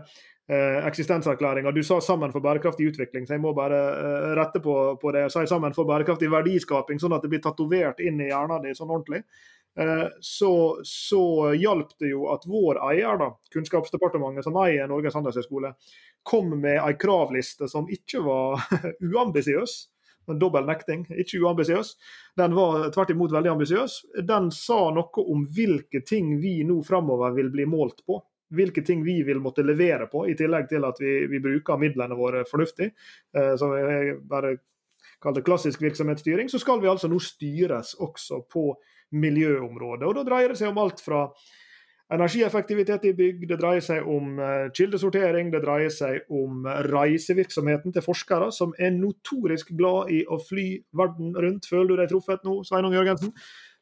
[0.48, 1.72] eksistenserklæringa.
[1.74, 5.32] Du sa 'sammen for bærekraftig utvikling', så jeg må bare eh, rette på, på det.
[5.32, 8.90] Si 'sammen for bærekraftig verdiskaping', sånn at det blir tatovert inn i hjernen din sånn
[8.90, 9.24] ordentlig.
[9.78, 15.74] Eh, så, så hjalp det jo at vår eier, da, Kunnskapsdepartementet, som eier Norges handelshøyskole,
[16.22, 18.62] kom med ei kravliste som ikke var
[19.12, 19.90] uambisiøs
[20.26, 21.92] en dobbel nekting, ikke uambisiøs.
[22.36, 23.98] Den var tvert imot veldig ambisiøs.
[24.26, 28.18] Den sa noe om hvilke ting vi nå framover vil bli målt på
[28.54, 32.18] hvilke ting vi vil måtte levere på, i tillegg til at vi, vi bruker midlene
[32.18, 32.92] våre fornuftig,
[33.36, 34.56] eh, som jeg bare
[35.22, 38.68] kaller klassisk virksomhetsstyring, så skal vi altså nå styres også på
[39.16, 40.06] miljøområdet.
[40.08, 41.28] Og Da dreier det seg om alt fra
[42.12, 48.04] energieffektivitet i bygg, det dreier seg om eh, kildesortering, det dreier seg om reisevirksomheten til
[48.04, 51.66] forskere, som er notorisk glad i å fly verden rundt.
[51.70, 53.34] Føler du deg truffet nå, Sveinung Jørgensen?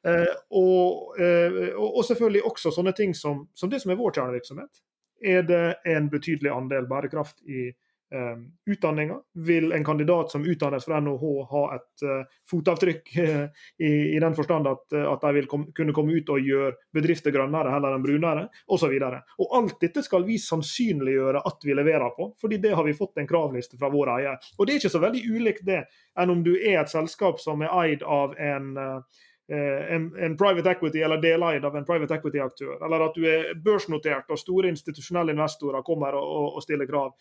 [0.09, 4.85] Eh, og, eh, og, selvfølgelig også sånne ting som, som, det som er vår kjernevirksomhet.
[5.25, 7.71] Er det en betydelig andel bærekraft i
[8.13, 9.17] um, utdanninga?
[9.47, 14.69] Vil en kandidat som utdannes fra NHH ha et uh, fotavtrykk i, i, den forstand
[14.69, 18.45] at, at de vil kom, kunne komme ut og gjøre bedrifter grønnere heller enn brunere,
[18.69, 18.93] osv.
[19.01, 23.31] Alt dette skal vi sannsynliggjøre at vi leverer på, fordi det har vi fått en
[23.31, 24.51] kravliste fra vår eier.
[24.59, 25.87] Og Det er ikke så veldig ulikt det
[26.21, 30.71] enn om du er et selskap som er eid av en uh, en, en, private
[30.71, 32.79] equity eller deleid av en private equity-aktør.
[32.87, 37.13] Eller at du er børsnotert og store institusjonelle investorer kommer og, og, og stiller krav.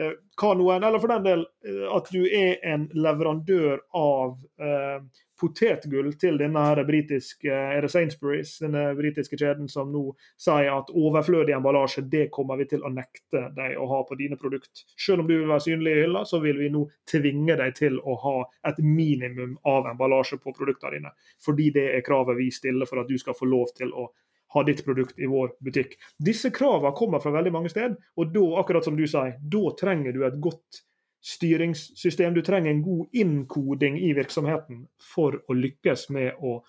[0.00, 0.12] Eh,
[0.56, 5.02] noen, eller for den del eh, at du er en leverandør av eh,
[5.42, 10.04] potetgull til denne her britiske er det Sainsbury's, denne britiske kjeden som nå
[10.40, 14.38] sier at overflødig emballasje det kommer vi til å nekte deg å ha på dine
[14.40, 14.84] produkt.
[14.94, 17.98] Selv om du vil være synlig i hylla, så vil vi nå tvinge deg til
[17.98, 18.36] å ha
[18.70, 21.14] et minimum av emballasje på produktene dine.
[21.42, 24.08] Fordi det er kravet vi stiller for at du skal få lov til å
[24.52, 25.96] ha ditt produkt i vår butikk.
[26.20, 30.12] Disse kravene kommer fra veldig mange steder, og da, akkurat som du sier, da trenger
[30.12, 30.82] du et godt
[31.22, 32.34] styringssystem.
[32.34, 36.60] Du trenger en god innkoding i virksomheten for å lykkes med å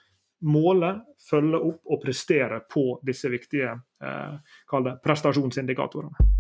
[0.44, 0.94] måle,
[1.30, 3.72] følge opp og prestere på disse viktige
[4.04, 6.34] eh, prestasjonsindikatorene.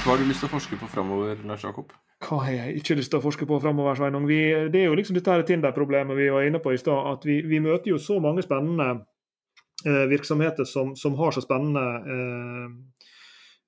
[0.00, 1.90] Hva har du lyst til å forske på framover, Lars Jakob?
[2.20, 4.26] Hva har jeg ikke lyst til å forske på framover, Sveinung?
[4.28, 4.40] Vi,
[4.72, 7.06] det er jo liksom dette Tinder-problemet vi var inne på i stad.
[7.14, 8.88] At vi, vi, møter jo så mange spennende
[9.84, 12.66] eh, virksomheter som, som, har så spennende eh,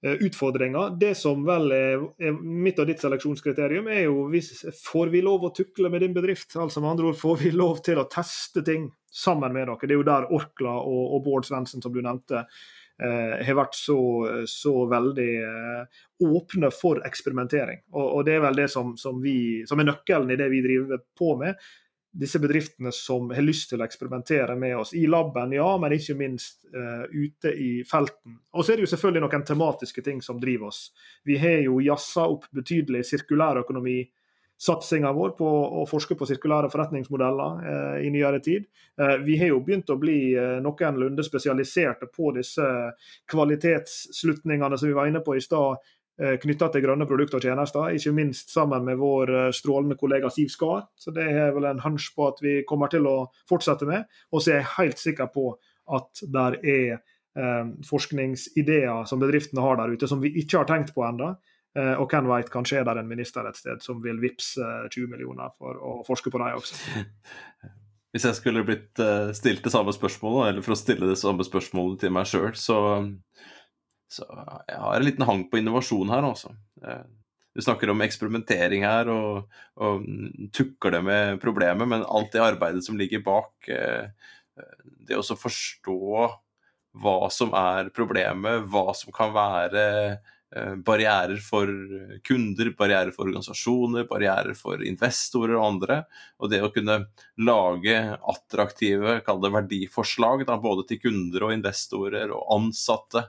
[0.03, 0.96] utfordringer.
[0.98, 4.50] Det som vel er, er, mitt og ditt seleksjonskriterium, er jo hvis,
[4.82, 6.57] får vi lov å tukle med din bedrift?
[6.59, 9.78] Altså med andre ord, får vi lov til å teste ting sammen med dere?
[9.86, 12.42] Det er jo der Orkla og, og Bård Svendsen, som du nevnte,
[13.03, 13.98] Eh, har vært så,
[14.46, 17.80] så veldig eh, åpne for eksperimentering.
[17.94, 20.61] Og, og, Det er vel det som, som, vi, som er nøkkelen i det vi
[20.62, 21.59] driver på med.
[22.13, 26.17] Disse bedriftene som har lyst til å eksperimentere med oss i laben, ja, men ikke
[26.19, 28.35] minst uh, ute i felten.
[28.53, 30.91] Og så er det jo selvfølgelig noen tematiske ting som driver oss.
[31.25, 34.03] Vi har jo jazza opp betydelig sirkulærøkonomi
[34.63, 35.49] satsinga vår på
[35.81, 38.69] å forske på sirkulære forretningsmodeller eh, i nyere tid.
[39.01, 42.69] Eh, vi har jo begynt å bli noenlunde spesialiserte på disse
[43.33, 45.81] kvalitetsslutningene som vi var inne på i stad,
[46.19, 47.95] knytta til grønne produkter og tjenester.
[47.97, 50.85] Ikke minst sammen med vår eh, strålende kollega Siv Skar.
[50.99, 53.17] Så det er vel en hunch på at vi kommer til å
[53.51, 54.05] fortsette med.
[54.33, 55.49] Og så er jeg helt sikker på
[55.97, 60.95] at der er eh, forskningsideer som bedriftene har der ute, som vi ikke har tenkt
[60.95, 61.33] på ennå
[61.73, 65.09] Eh, og hvem vet, kanskje er det en minister et sted som vil vippse 20
[65.09, 66.77] millioner for å forske på dem også.
[68.13, 71.47] Hvis jeg skulle blitt eh, stilt det samme spørsmålet, eller for å stille det samme
[71.49, 72.77] spørsmålet til meg sjøl, så,
[74.13, 74.27] så
[74.69, 76.55] jeg har en liten hang på innovasjon her, altså.
[76.85, 77.03] Eh,
[77.53, 80.07] du snakker om eksperimentering her og, og
[80.57, 85.99] tukker det med problemet, men alt det arbeidet som ligger bak, det å forstå
[87.05, 89.85] hva som er problemet, hva som kan være
[90.57, 91.69] Eh, barrierer for
[92.29, 96.03] kunder, barrierer for organisasjoner, barrierer for investorer og andre.
[96.45, 96.99] Og det å kunne
[97.41, 97.97] lage
[98.35, 103.25] attraktive kall det verdiforslag da, både til kunder og investorer og ansatte.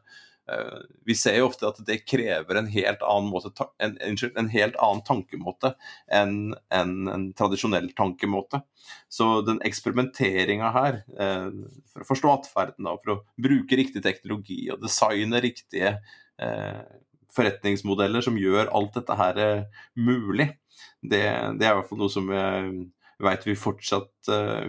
[0.52, 4.76] Eh, vi ser jo ofte at det krever en helt annen, måte, en, en helt
[4.76, 5.74] annen tankemåte
[6.12, 8.64] enn en, en, tradisjonell tankemåte.
[9.12, 11.48] Så den eksperimenteringa her, eh,
[11.94, 15.98] for å forstå atferden for å bruke riktig teknologi og designe riktige
[17.34, 20.50] forretningsmodeller som gjør alt dette her eh, mulig.
[21.02, 21.24] Det,
[21.60, 22.88] det er i hvert fall noe som jeg
[23.24, 24.13] vet vi fortsatt eh,